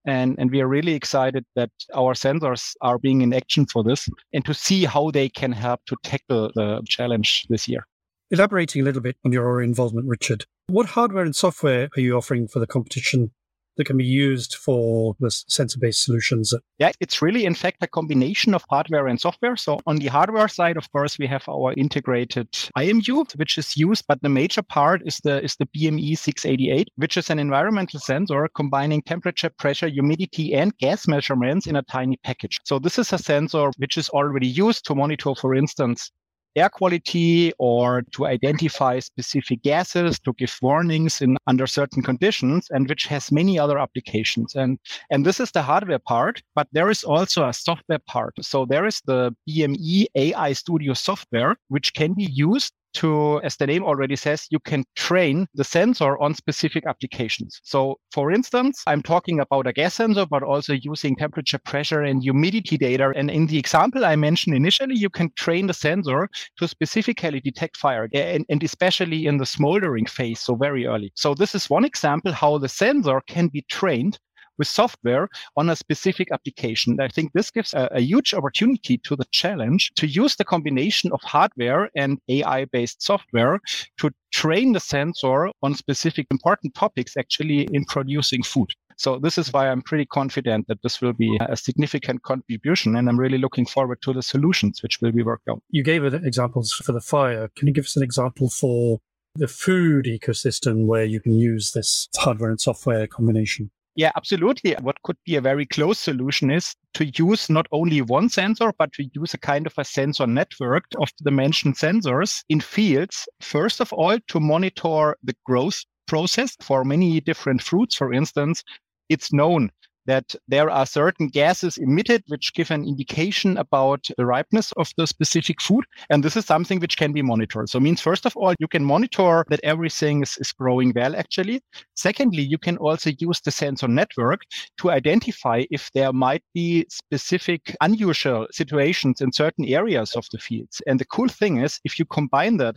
and, 0.06 0.36
and 0.38 0.50
we 0.50 0.60
are 0.60 0.68
really 0.68 0.94
excited 0.94 1.44
that 1.56 1.70
our 1.94 2.14
sensors 2.14 2.74
are 2.80 2.98
being 2.98 3.20
in 3.20 3.34
action 3.34 3.66
for 3.66 3.84
this 3.84 4.08
and 4.32 4.44
to 4.44 4.54
see 4.54 4.84
how 4.84 5.10
they 5.10 5.28
can 5.28 5.52
help 5.52 5.80
to 5.86 5.96
tackle 6.02 6.50
the 6.54 6.82
challenge 6.88 7.46
this 7.48 7.68
year. 7.68 7.86
Elaborating 8.30 8.82
a 8.82 8.84
little 8.84 9.02
bit 9.02 9.16
on 9.24 9.32
your 9.32 9.60
involvement, 9.60 10.08
Richard, 10.08 10.46
what 10.68 10.86
hardware 10.86 11.24
and 11.24 11.34
software 11.34 11.88
are 11.96 12.00
you 12.00 12.16
offering 12.16 12.48
for 12.48 12.60
the 12.60 12.66
competition 12.66 13.32
that 13.80 13.86
can 13.86 13.96
be 13.96 14.04
used 14.04 14.54
for 14.54 15.16
the 15.20 15.30
sensor-based 15.30 16.04
solutions? 16.04 16.52
Yeah, 16.78 16.92
it's 17.00 17.22
really 17.22 17.46
in 17.46 17.54
fact 17.54 17.78
a 17.80 17.86
combination 17.86 18.54
of 18.54 18.64
hardware 18.68 19.08
and 19.08 19.18
software. 19.18 19.56
So 19.56 19.80
on 19.86 19.96
the 19.96 20.08
hardware 20.08 20.48
side, 20.48 20.76
of 20.76 20.90
course, 20.92 21.18
we 21.18 21.26
have 21.26 21.48
our 21.48 21.72
integrated 21.72 22.52
IMU, 22.76 23.34
which 23.36 23.56
is 23.56 23.76
used, 23.76 24.04
but 24.06 24.20
the 24.20 24.28
major 24.28 24.62
part 24.62 25.02
is 25.06 25.18
the 25.24 25.42
is 25.42 25.56
the 25.56 25.66
BME 25.66 26.18
688, 26.18 26.88
which 26.96 27.16
is 27.16 27.30
an 27.30 27.38
environmental 27.38 28.00
sensor 28.00 28.48
combining 28.54 29.00
temperature, 29.02 29.50
pressure, 29.50 29.88
humidity, 29.88 30.54
and 30.54 30.76
gas 30.76 31.08
measurements 31.08 31.66
in 31.66 31.76
a 31.76 31.82
tiny 31.82 32.18
package. 32.22 32.58
So 32.64 32.78
this 32.78 32.98
is 32.98 33.12
a 33.12 33.18
sensor 33.18 33.70
which 33.78 33.96
is 33.96 34.10
already 34.10 34.48
used 34.48 34.84
to 34.86 34.94
monitor, 34.94 35.34
for 35.34 35.54
instance, 35.54 36.10
air 36.56 36.68
quality 36.68 37.52
or 37.58 38.02
to 38.12 38.26
identify 38.26 38.98
specific 38.98 39.62
gases, 39.62 40.18
to 40.20 40.32
give 40.34 40.56
warnings 40.62 41.20
in 41.20 41.36
under 41.46 41.66
certain 41.66 42.02
conditions, 42.02 42.68
and 42.70 42.88
which 42.88 43.06
has 43.06 43.32
many 43.32 43.58
other 43.58 43.78
applications. 43.78 44.54
And, 44.54 44.78
and 45.10 45.24
this 45.24 45.40
is 45.40 45.50
the 45.50 45.62
hardware 45.62 45.98
part, 45.98 46.42
but 46.54 46.68
there 46.72 46.90
is 46.90 47.04
also 47.04 47.46
a 47.46 47.52
software 47.52 48.00
part. 48.06 48.34
So 48.40 48.64
there 48.64 48.86
is 48.86 49.00
the 49.04 49.34
BME 49.48 50.06
AI 50.14 50.52
Studio 50.52 50.94
software, 50.94 51.56
which 51.68 51.94
can 51.94 52.14
be 52.14 52.24
used 52.24 52.72
to, 52.94 53.40
as 53.42 53.56
the 53.56 53.66
name 53.66 53.84
already 53.84 54.16
says, 54.16 54.46
you 54.50 54.58
can 54.60 54.84
train 54.96 55.46
the 55.54 55.64
sensor 55.64 56.18
on 56.18 56.34
specific 56.34 56.86
applications. 56.86 57.60
So 57.64 57.96
for 58.12 58.32
instance, 58.32 58.82
I'm 58.86 59.02
talking 59.02 59.40
about 59.40 59.66
a 59.66 59.72
gas 59.72 59.94
sensor, 59.94 60.26
but 60.26 60.42
also 60.42 60.74
using 60.74 61.16
temperature, 61.16 61.58
pressure 61.58 62.02
and 62.02 62.22
humidity 62.22 62.76
data. 62.76 63.12
And 63.14 63.30
in 63.30 63.46
the 63.46 63.58
example 63.58 64.04
I 64.04 64.16
mentioned 64.16 64.56
initially, 64.56 64.96
you 64.96 65.10
can 65.10 65.30
train 65.36 65.66
the 65.66 65.74
sensor 65.74 66.28
to 66.58 66.68
specifically 66.68 67.40
detect 67.40 67.76
fire 67.76 68.08
and, 68.12 68.44
and 68.48 68.62
especially 68.62 69.26
in 69.26 69.38
the 69.38 69.46
smoldering 69.46 70.06
phase. 70.06 70.40
So 70.40 70.54
very 70.54 70.86
early. 70.86 71.12
So 71.14 71.34
this 71.34 71.54
is 71.54 71.70
one 71.70 71.84
example 71.84 72.32
how 72.32 72.58
the 72.58 72.68
sensor 72.68 73.20
can 73.26 73.48
be 73.48 73.62
trained 73.62 74.18
with 74.60 74.68
software 74.68 75.26
on 75.56 75.70
a 75.70 75.74
specific 75.74 76.28
application. 76.30 77.00
I 77.00 77.08
think 77.08 77.32
this 77.32 77.50
gives 77.50 77.72
a, 77.72 77.88
a 77.92 78.00
huge 78.00 78.34
opportunity 78.34 78.98
to 78.98 79.16
the 79.16 79.24
challenge 79.32 79.90
to 79.96 80.06
use 80.06 80.36
the 80.36 80.44
combination 80.44 81.10
of 81.12 81.20
hardware 81.22 81.88
and 81.96 82.18
AI 82.28 82.66
based 82.66 83.02
software 83.02 83.58
to 84.00 84.10
train 84.32 84.74
the 84.74 84.80
sensor 84.80 85.48
on 85.62 85.74
specific 85.74 86.26
important 86.30 86.74
topics 86.74 87.16
actually 87.16 87.68
in 87.72 87.86
producing 87.86 88.42
food. 88.42 88.68
So 88.98 89.18
this 89.18 89.38
is 89.38 89.50
why 89.50 89.70
I'm 89.70 89.80
pretty 89.80 90.04
confident 90.04 90.68
that 90.68 90.82
this 90.82 91.00
will 91.00 91.14
be 91.14 91.38
a 91.40 91.56
significant 91.56 92.22
contribution. 92.22 92.96
And 92.96 93.08
I'm 93.08 93.18
really 93.18 93.38
looking 93.38 93.64
forward 93.64 94.02
to 94.02 94.12
the 94.12 94.22
solutions 94.22 94.82
which 94.82 95.00
will 95.00 95.12
be 95.12 95.22
worked 95.22 95.48
out. 95.48 95.62
You 95.70 95.82
gave 95.82 96.04
examples 96.04 96.70
for 96.72 96.92
the 96.92 97.00
fire. 97.00 97.48
Can 97.56 97.66
you 97.66 97.72
give 97.72 97.86
us 97.86 97.96
an 97.96 98.02
example 98.02 98.50
for 98.50 98.98
the 99.36 99.48
food 99.48 100.04
ecosystem 100.04 100.84
where 100.84 101.06
you 101.06 101.18
can 101.18 101.32
use 101.32 101.72
this 101.72 102.08
hardware 102.14 102.50
and 102.50 102.60
software 102.60 103.06
combination? 103.06 103.70
Yeah, 103.96 104.12
absolutely. 104.16 104.74
What 104.80 105.02
could 105.02 105.16
be 105.24 105.36
a 105.36 105.40
very 105.40 105.66
close 105.66 105.98
solution 105.98 106.50
is 106.50 106.74
to 106.94 107.04
use 107.06 107.50
not 107.50 107.66
only 107.72 108.00
one 108.02 108.28
sensor, 108.28 108.72
but 108.78 108.92
to 108.94 109.08
use 109.14 109.34
a 109.34 109.38
kind 109.38 109.66
of 109.66 109.74
a 109.78 109.84
sensor 109.84 110.26
network 110.26 110.84
of 110.98 111.10
the 111.20 111.30
mentioned 111.30 111.76
sensors 111.76 112.42
in 112.48 112.60
fields. 112.60 113.28
First 113.40 113.80
of 113.80 113.92
all, 113.92 114.18
to 114.28 114.40
monitor 114.40 115.16
the 115.22 115.36
growth 115.44 115.84
process 116.06 116.56
for 116.60 116.84
many 116.84 117.20
different 117.20 117.62
fruits. 117.62 117.94
For 117.96 118.12
instance, 118.12 118.62
it's 119.08 119.32
known 119.32 119.70
that 120.06 120.34
there 120.48 120.70
are 120.70 120.86
certain 120.86 121.28
gases 121.28 121.78
emitted 121.78 122.22
which 122.28 122.54
give 122.54 122.70
an 122.70 122.84
indication 122.84 123.56
about 123.56 124.08
the 124.16 124.26
ripeness 124.26 124.72
of 124.72 124.90
the 124.96 125.06
specific 125.06 125.60
food. 125.60 125.84
And 126.10 126.22
this 126.22 126.36
is 126.36 126.46
something 126.46 126.80
which 126.80 126.96
can 126.96 127.12
be 127.12 127.22
monitored. 127.22 127.68
So 127.68 127.80
means 127.80 128.00
first 128.00 128.26
of 128.26 128.36
all, 128.36 128.54
you 128.58 128.68
can 128.68 128.84
monitor 128.84 129.44
that 129.48 129.60
everything 129.62 130.22
is, 130.22 130.36
is 130.38 130.52
growing 130.52 130.92
well 130.94 131.14
actually. 131.16 131.60
Secondly, 131.94 132.42
you 132.42 132.58
can 132.58 132.76
also 132.78 133.10
use 133.18 133.40
the 133.40 133.50
sensor 133.50 133.88
network 133.88 134.42
to 134.78 134.90
identify 134.90 135.64
if 135.70 135.90
there 135.92 136.12
might 136.12 136.42
be 136.54 136.86
specific 136.88 137.76
unusual 137.80 138.46
situations 138.50 139.20
in 139.20 139.32
certain 139.32 139.66
areas 139.66 140.14
of 140.14 140.26
the 140.32 140.38
fields. 140.38 140.80
And 140.86 140.98
the 140.98 141.04
cool 141.04 141.28
thing 141.28 141.58
is 141.58 141.80
if 141.84 141.98
you 141.98 142.04
combine 142.04 142.56
that 142.58 142.76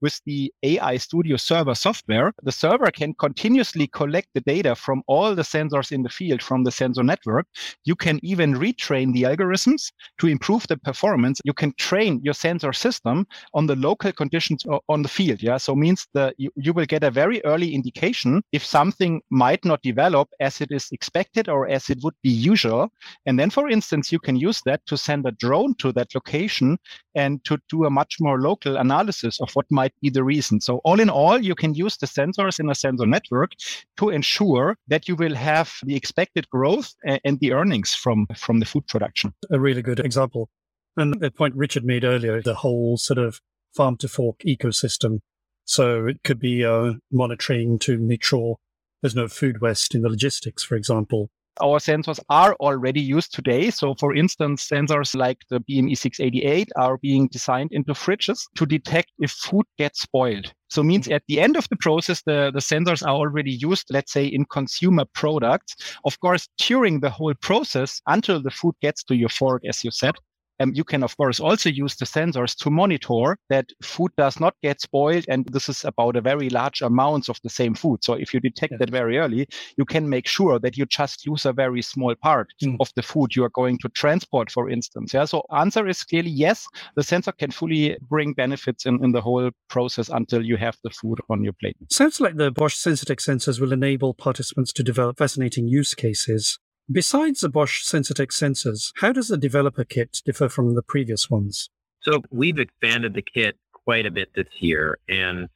with 0.00 0.20
the 0.26 0.52
AI 0.62 0.96
Studio 0.96 1.36
server 1.36 1.74
software, 1.74 2.32
the 2.42 2.52
server 2.52 2.90
can 2.90 3.14
continuously 3.14 3.86
collect 3.86 4.28
the 4.34 4.40
data 4.40 4.74
from 4.74 5.02
all 5.06 5.34
the 5.34 5.42
sensors 5.42 5.92
in 5.92 6.02
the 6.02 6.08
field, 6.08 6.42
from 6.42 6.61
the 6.64 6.70
sensor 6.70 7.02
network, 7.02 7.46
you 7.84 7.94
can 7.94 8.18
even 8.22 8.54
retrain 8.54 9.12
the 9.12 9.22
algorithms 9.22 9.92
to 10.18 10.26
improve 10.26 10.66
the 10.68 10.76
performance. 10.76 11.40
You 11.44 11.52
can 11.52 11.72
train 11.78 12.20
your 12.22 12.34
sensor 12.34 12.72
system 12.72 13.26
on 13.54 13.66
the 13.66 13.76
local 13.76 14.12
conditions 14.12 14.64
on 14.88 15.02
the 15.02 15.08
field. 15.08 15.42
Yeah. 15.42 15.56
So 15.56 15.74
means 15.74 16.06
that 16.14 16.34
you, 16.38 16.50
you 16.56 16.72
will 16.72 16.86
get 16.86 17.04
a 17.04 17.10
very 17.10 17.44
early 17.44 17.74
indication 17.74 18.42
if 18.52 18.64
something 18.64 19.20
might 19.30 19.64
not 19.64 19.82
develop 19.82 20.28
as 20.40 20.60
it 20.60 20.70
is 20.70 20.88
expected 20.92 21.48
or 21.48 21.68
as 21.68 21.90
it 21.90 21.98
would 22.02 22.14
be 22.22 22.30
usual. 22.30 22.90
And 23.26 23.38
then, 23.38 23.50
for 23.50 23.68
instance, 23.68 24.12
you 24.12 24.18
can 24.18 24.36
use 24.36 24.62
that 24.66 24.84
to 24.86 24.96
send 24.96 25.26
a 25.26 25.32
drone 25.32 25.74
to 25.76 25.92
that 25.92 26.14
location 26.14 26.78
and 27.14 27.44
to 27.44 27.58
do 27.68 27.84
a 27.84 27.90
much 27.90 28.16
more 28.20 28.40
local 28.40 28.76
analysis 28.76 29.40
of 29.40 29.50
what 29.54 29.66
might 29.70 29.92
be 30.00 30.10
the 30.10 30.24
reason. 30.24 30.60
So 30.60 30.78
all 30.84 31.00
in 31.00 31.10
all, 31.10 31.38
you 31.38 31.54
can 31.54 31.74
use 31.74 31.96
the 31.96 32.06
sensors 32.06 32.58
in 32.58 32.70
a 32.70 32.74
sensor 32.74 33.06
network 33.06 33.52
to 33.98 34.10
ensure 34.10 34.76
that 34.88 35.08
you 35.08 35.16
will 35.16 35.34
have 35.34 35.74
the 35.84 35.96
expected 35.96 36.48
growth 36.52 36.94
and 37.04 37.40
the 37.40 37.52
earnings 37.52 37.94
from, 37.94 38.26
from 38.36 38.60
the 38.60 38.66
food 38.66 38.86
production. 38.86 39.32
A 39.50 39.58
really 39.58 39.82
good 39.82 40.00
example. 40.00 40.48
And 40.96 41.18
the 41.20 41.30
point 41.30 41.54
Richard 41.54 41.84
made 41.84 42.04
earlier, 42.04 42.42
the 42.42 42.54
whole 42.54 42.98
sort 42.98 43.18
of 43.18 43.40
farm 43.74 43.96
to 43.96 44.08
fork 44.08 44.40
ecosystem. 44.46 45.20
So 45.64 46.06
it 46.06 46.22
could 46.22 46.38
be 46.38 46.64
uh, 46.64 46.94
monitoring 47.10 47.78
to 47.80 47.98
make 47.98 48.22
sure 48.22 48.56
there's 49.00 49.16
no 49.16 49.28
food 49.28 49.60
waste 49.60 49.94
in 49.94 50.02
the 50.02 50.10
logistics, 50.10 50.62
for 50.62 50.76
example. 50.76 51.30
Our 51.60 51.78
sensors 51.78 52.18
are 52.30 52.54
already 52.54 53.00
used 53.00 53.34
today. 53.34 53.70
So, 53.70 53.94
for 53.94 54.14
instance, 54.14 54.66
sensors 54.66 55.14
like 55.14 55.38
the 55.50 55.60
BME 55.60 55.96
688 55.96 56.68
are 56.76 56.96
being 56.98 57.28
designed 57.28 57.72
into 57.72 57.92
fridges 57.92 58.40
to 58.56 58.64
detect 58.64 59.12
if 59.18 59.30
food 59.30 59.66
gets 59.76 60.00
spoiled. 60.00 60.52
So 60.70 60.82
means 60.82 61.08
at 61.08 61.22
the 61.28 61.38
end 61.40 61.56
of 61.56 61.68
the 61.68 61.76
process, 61.76 62.22
the, 62.22 62.50
the 62.54 62.60
sensors 62.60 63.02
are 63.02 63.14
already 63.14 63.52
used, 63.52 63.88
let's 63.90 64.12
say, 64.12 64.24
in 64.24 64.46
consumer 64.46 65.04
products. 65.12 65.76
Of 66.06 66.18
course, 66.20 66.48
during 66.56 67.00
the 67.00 67.10
whole 67.10 67.34
process, 67.34 68.00
until 68.06 68.42
the 68.42 68.50
food 68.50 68.74
gets 68.80 69.04
to 69.04 69.14
your 69.14 69.28
fork, 69.28 69.62
as 69.68 69.84
you 69.84 69.90
said, 69.90 70.14
um, 70.62 70.72
you 70.74 70.84
can, 70.84 71.02
of 71.02 71.16
course, 71.16 71.40
also 71.40 71.68
use 71.68 71.96
the 71.96 72.04
sensors 72.04 72.56
to 72.56 72.70
monitor 72.70 73.36
that 73.48 73.66
food 73.82 74.12
does 74.16 74.38
not 74.40 74.54
get 74.62 74.80
spoiled. 74.80 75.24
And 75.28 75.46
this 75.46 75.68
is 75.68 75.84
about 75.84 76.16
a 76.16 76.20
very 76.20 76.48
large 76.50 76.82
amounts 76.82 77.28
of 77.28 77.38
the 77.42 77.50
same 77.50 77.74
food. 77.74 78.04
So 78.04 78.14
if 78.14 78.32
you 78.32 78.40
detect 78.40 78.78
that 78.78 78.90
very 78.90 79.18
early, 79.18 79.48
you 79.76 79.84
can 79.84 80.08
make 80.08 80.26
sure 80.26 80.58
that 80.58 80.76
you 80.76 80.86
just 80.86 81.26
use 81.26 81.44
a 81.44 81.52
very 81.52 81.82
small 81.82 82.14
part 82.14 82.48
mm. 82.62 82.76
of 82.80 82.90
the 82.96 83.02
food 83.02 83.34
you 83.34 83.44
are 83.44 83.50
going 83.50 83.78
to 83.78 83.88
transport, 83.90 84.50
for 84.50 84.70
instance. 84.70 85.12
Yeah. 85.14 85.24
So 85.24 85.42
answer 85.54 85.86
is 85.88 86.02
clearly 86.04 86.30
yes, 86.30 86.66
the 86.96 87.02
sensor 87.02 87.32
can 87.32 87.50
fully 87.50 87.96
bring 88.08 88.32
benefits 88.32 88.86
in, 88.86 89.02
in 89.04 89.12
the 89.12 89.20
whole 89.20 89.50
process 89.68 90.08
until 90.08 90.44
you 90.44 90.56
have 90.56 90.76
the 90.84 90.90
food 90.90 91.18
on 91.28 91.42
your 91.42 91.54
plate. 91.54 91.76
Sounds 91.90 92.20
like 92.20 92.36
the 92.36 92.50
Bosch 92.50 92.76
Sensortec 92.76 93.18
sensors 93.18 93.60
will 93.60 93.72
enable 93.72 94.14
participants 94.14 94.72
to 94.74 94.82
develop 94.82 95.18
fascinating 95.18 95.68
use 95.68 95.94
cases 95.94 96.58
Besides 96.90 97.40
the 97.40 97.48
Bosch 97.48 97.84
Sensortec 97.84 98.28
sensors, 98.28 98.92
how 98.96 99.12
does 99.12 99.28
the 99.28 99.36
developer 99.36 99.84
kit 99.84 100.20
differ 100.24 100.48
from 100.48 100.74
the 100.74 100.82
previous 100.82 101.30
ones? 101.30 101.70
So 102.00 102.22
we've 102.30 102.58
expanded 102.58 103.14
the 103.14 103.22
kit 103.22 103.56
quite 103.72 104.04
a 104.06 104.10
bit 104.10 104.34
this 104.34 104.48
year. 104.58 104.98
And 105.08 105.48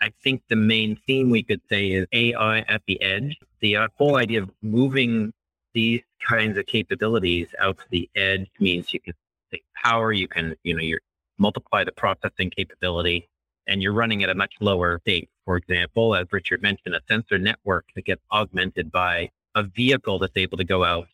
I 0.00 0.12
think 0.22 0.42
the 0.48 0.56
main 0.56 0.96
theme 1.06 1.30
we 1.30 1.42
could 1.42 1.62
say 1.68 1.88
is 1.92 2.06
AI 2.12 2.60
at 2.60 2.82
the 2.86 3.00
edge. 3.00 3.38
The 3.60 3.76
uh, 3.76 3.88
whole 3.96 4.16
idea 4.16 4.42
of 4.42 4.50
moving 4.62 5.32
these 5.72 6.02
kinds 6.26 6.58
of 6.58 6.66
capabilities 6.66 7.48
out 7.58 7.78
to 7.78 7.84
the 7.90 8.10
edge 8.14 8.50
means 8.58 8.92
you 8.92 9.00
can 9.00 9.14
take 9.50 9.64
power, 9.82 10.12
you 10.12 10.28
can, 10.28 10.54
you 10.64 10.74
know, 10.74 10.82
you 10.82 10.98
multiply 11.38 11.84
the 11.84 11.92
processing 11.92 12.50
capability, 12.50 13.28
and 13.66 13.82
you're 13.82 13.92
running 13.92 14.22
at 14.22 14.30
a 14.30 14.34
much 14.34 14.54
lower 14.60 14.98
state. 15.00 15.30
For 15.44 15.56
example, 15.56 16.14
as 16.14 16.26
Richard 16.30 16.62
mentioned, 16.62 16.94
a 16.94 17.00
sensor 17.08 17.38
network 17.38 17.86
that 17.94 18.04
gets 18.04 18.22
augmented 18.32 18.90
by 18.90 19.30
a 19.58 19.64
vehicle 19.64 20.18
that's 20.20 20.36
able 20.36 20.56
to 20.56 20.64
go 20.64 20.84
out 20.84 21.08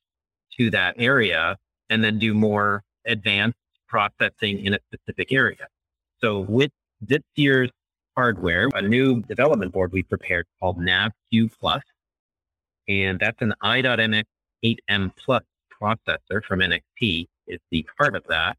to 0.59 0.71
that 0.71 0.95
area 0.99 1.57
and 1.89 2.05
then 2.05 2.19
do 2.19 2.35
more 2.35 2.83
advanced 3.07 3.59
processing 3.89 4.65
in 4.65 4.75
a 4.75 4.79
specific 4.93 5.33
area. 5.33 5.67
So 6.21 6.41
with 6.41 6.71
this 7.01 7.23
year's 7.37 7.71
hardware, 8.17 8.69
a 8.75 8.83
new 8.83 9.23
development 9.23 9.73
board 9.73 9.93
we 9.93 10.03
prepared 10.03 10.47
called 10.61 10.79
NavQ 10.79 11.51
Plus, 11.59 11.83
and 12.87 13.19
that's 13.19 13.41
an 13.41 13.55
i.MX 13.63 14.25
8M 14.65 15.13
Plus 15.17 15.43
processor 15.81 16.43
from 16.47 16.61
NXP 16.61 17.27
is 17.47 17.61
the 17.71 17.87
part 17.99 18.15
of 18.15 18.25
that, 18.29 18.57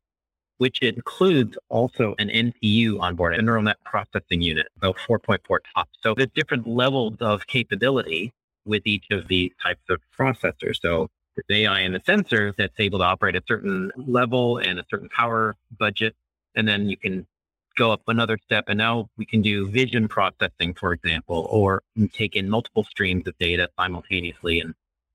which 0.58 0.82
includes 0.82 1.58
also 1.70 2.16
an 2.20 2.30
NPU 2.30 3.00
on 3.00 3.16
board, 3.16 3.36
a 3.36 3.42
neural 3.42 3.64
net 3.64 3.78
processing 3.84 4.42
unit, 4.42 4.68
about 4.78 4.98
4.4 4.98 5.40
TOPS. 5.76 5.92
So 6.02 6.14
there's 6.16 6.30
different 6.36 6.68
levels 6.68 7.18
of 7.20 7.46
capability 7.48 8.34
with 8.66 8.84
each 8.86 9.06
of 9.12 9.28
these 9.28 9.52
types 9.62 9.84
of 9.90 10.00
processors. 10.18 10.80
So 10.82 11.10
the 11.48 11.64
AI 11.64 11.82
and 11.82 11.94
the 11.94 12.02
sensor 12.06 12.54
that's 12.58 12.80
able 12.80 13.00
to 13.00 13.06
operate 13.06 13.36
a 13.36 13.44
certain 13.48 13.92
level 13.98 14.58
and 14.58 14.80
a 14.80 14.86
certain 14.90 15.10
power 15.10 15.56
budget. 15.78 16.16
And 16.56 16.68
then 16.68 16.90
you 16.90 16.98
can 16.98 17.28
go 17.76 17.92
up 17.92 18.02
another 18.08 18.38
step 18.44 18.66
and 18.68 18.78
now 18.78 19.10
we 19.18 19.26
can 19.26 19.42
do 19.42 19.68
vision 19.70 20.08
processing, 20.08 20.74
for 20.74 20.94
example, 20.94 21.48
or 21.50 21.84
take 22.14 22.36
in 22.36 22.50
multiple 22.50 22.86
streams 22.86 23.28
of 23.28 23.38
data 23.38 23.70
simultaneously 23.78 24.62
and, 24.62 24.74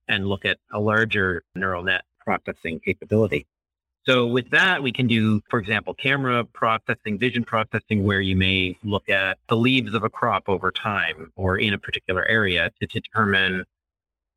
and 0.08 0.26
look 0.26 0.44
at 0.44 0.58
a 0.72 0.78
larger 0.78 1.42
neural 1.54 1.82
net 1.82 2.02
processing 2.20 2.80
capability. 2.80 3.46
So 4.06 4.26
with 4.26 4.50
that, 4.50 4.82
we 4.82 4.92
can 4.92 5.06
do, 5.06 5.42
for 5.50 5.58
example, 5.58 5.94
camera 5.94 6.44
processing, 6.44 7.18
vision 7.18 7.44
processing, 7.44 8.04
where 8.04 8.20
you 8.20 8.34
may 8.34 8.76
look 8.82 9.08
at 9.08 9.38
the 9.48 9.56
leaves 9.56 9.94
of 9.94 10.02
a 10.04 10.08
crop 10.08 10.48
over 10.48 10.70
time 10.70 11.32
or 11.36 11.58
in 11.58 11.74
a 11.74 11.78
particular 11.78 12.24
area 12.24 12.70
to 12.80 12.86
determine, 12.86 13.64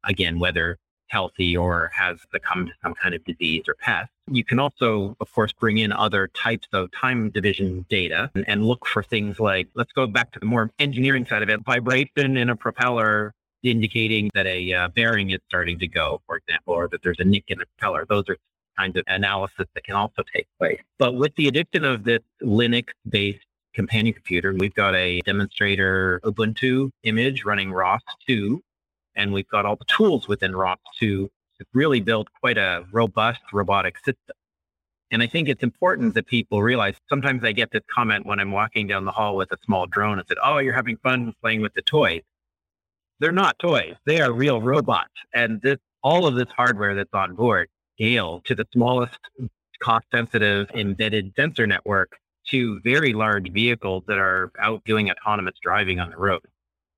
again, 0.04 0.40
whether 0.40 0.78
healthy 1.08 1.56
or 1.56 1.92
has 1.94 2.18
succumbed 2.32 2.70
to 2.70 2.74
some 2.82 2.94
kind 2.96 3.14
of 3.14 3.24
disease 3.24 3.64
or 3.68 3.76
pest. 3.76 4.10
You 4.32 4.44
can 4.44 4.60
also, 4.60 5.16
of 5.22 5.32
course, 5.32 5.54
bring 5.54 5.78
in 5.78 5.92
other 5.92 6.28
types 6.30 6.68
of 6.74 6.90
time 6.92 7.30
division 7.30 7.86
data 7.90 8.32
and, 8.34 8.44
and 8.50 8.66
look 8.66 8.86
for 8.86 9.04
things 9.04 9.40
like, 9.40 9.68
let's 9.76 9.92
go 9.92 10.08
back 10.08 10.32
to 10.32 10.40
the 10.40 10.46
more 10.46 10.72
engineering 10.80 11.26
side 11.26 11.44
of 11.44 11.50
it, 11.50 11.62
vibration 11.62 12.36
in 12.36 12.50
a 12.50 12.56
propeller 12.56 13.34
indicating 13.62 14.30
that 14.34 14.46
a 14.46 14.74
uh, 14.74 14.88
bearing 14.90 15.30
is 15.30 15.40
starting 15.48 15.80
to 15.80 15.88
go, 15.88 16.22
for 16.26 16.36
example, 16.36 16.74
or 16.74 16.88
that 16.90 17.02
there's 17.02 17.20
a 17.20 17.24
nick 17.24 17.46
in 17.48 17.60
the 17.60 17.66
propeller. 17.78 18.06
Those 18.10 18.28
are 18.28 18.38
kinds 18.78 18.98
of 18.98 19.04
analysis 19.08 19.66
that 19.74 19.84
can 19.84 19.96
also 19.96 20.24
take 20.34 20.48
place. 20.60 20.80
But 21.00 21.16
with 21.16 21.36
the 21.36 21.48
addition 21.48 21.86
of 21.86 22.04
this 22.04 22.22
Linux 22.42 22.88
based 23.08 23.46
companion 23.74 24.14
computer, 24.14 24.54
we've 24.54 24.74
got 24.74 24.96
a 24.96 25.22
demonstrator 25.22 26.20
Ubuntu 26.24 26.92
image 27.04 27.44
running 27.46 27.72
ROS 27.72 28.02
2, 28.28 28.62
and 29.16 29.34
we've 29.34 29.48
got 29.48 29.66
all 29.66 29.76
the 29.76 29.86
tools 29.86 30.28
within 30.28 30.56
ROS 30.56 30.80
2 31.00 31.30
to 31.60 31.66
really 31.74 32.00
build 32.00 32.30
quite 32.40 32.58
a 32.58 32.86
robust 32.92 33.42
robotic 33.52 33.98
system. 33.98 34.36
And 35.12 35.22
I 35.22 35.28
think 35.28 35.48
it's 35.48 35.62
important 35.62 36.16
that 36.16 36.26
people 36.26 36.64
realize 36.64 36.96
sometimes 37.08 37.44
I 37.44 37.52
get 37.52 37.72
this 37.72 37.84
comment 37.94 38.26
when 38.26 38.40
I'm 38.40 38.52
walking 38.52 38.88
down 38.88 39.06
the 39.06 39.12
hall 39.12 39.36
with 39.36 39.52
a 39.52 39.58
small 39.64 39.86
drone 39.86 40.18
and 40.18 40.28
said, 40.28 40.38
Oh, 40.44 40.58
you're 40.58 40.74
having 40.74 40.98
fun 40.98 41.36
playing 41.40 41.62
with 41.62 41.74
the 41.76 41.84
toys. 41.84 42.22
They're 43.20 43.32
not 43.32 43.60
toys. 43.60 43.94
They 44.08 44.22
are 44.22 44.32
real 44.34 44.60
robots. 44.60 45.14
And 45.34 45.62
this, 45.62 45.78
all 46.02 46.26
of 46.26 46.34
this 46.34 46.48
hardware 46.56 46.96
that's 46.96 47.14
on 47.14 47.36
board 47.36 47.70
scale 47.96 48.42
to 48.46 48.56
the 48.56 48.66
smallest 48.74 49.20
cost 49.82 50.06
sensitive 50.12 50.70
embedded 50.74 51.34
sensor 51.36 51.68
network 51.68 52.14
to 52.50 52.80
very 52.82 53.14
large 53.14 53.52
vehicles 53.52 54.04
that 54.08 54.18
are 54.18 54.52
out 54.60 54.84
doing 54.86 55.10
autonomous 55.10 55.56
driving 55.62 56.00
on 56.00 56.10
the 56.10 56.18
road. 56.18 56.42